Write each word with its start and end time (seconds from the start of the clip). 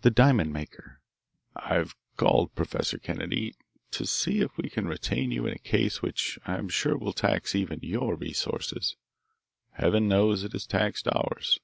The 0.00 0.10
Diamond 0.10 0.52
Maker 0.52 0.98
"I've 1.54 1.94
called, 2.16 2.52
Professor 2.56 2.98
Kennedy, 2.98 3.54
to 3.92 4.04
see 4.04 4.40
if 4.40 4.50
we 4.56 4.68
can 4.68 4.88
retain 4.88 5.30
you 5.30 5.46
in 5.46 5.52
a 5.54 5.58
case 5.60 6.02
which 6.02 6.36
I 6.44 6.58
am 6.58 6.68
sure 6.68 6.98
will 6.98 7.12
tax 7.12 7.54
even 7.54 7.78
your 7.80 8.16
resources. 8.16 8.96
Heaven 9.74 10.08
knows 10.08 10.42
it 10.42 10.50
has 10.50 10.66
taxed 10.66 11.06
ours." 11.12 11.60